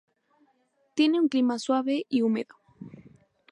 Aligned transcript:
Tiene 0.95 1.19
un 1.19 1.27
clima 1.29 1.59
suave 1.59 2.07
y 2.09 2.23
húmedo. 2.23 2.55